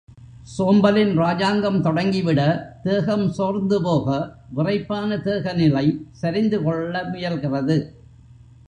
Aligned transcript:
சோம்பலின் 0.57 1.11
ராஜாங்கம் 1.15 1.83
தொடங்கிவிட 1.83 2.41
தேகம் 2.83 3.27
சோர்ந்து 3.29 3.81
போக 3.81 4.07
விறைப்பான 4.55 5.19
தேகநிலை 5.27 5.85
சரிந்து 6.11 6.63
கொள்ள 6.63 7.03
முயல்கிறது. 7.03 7.77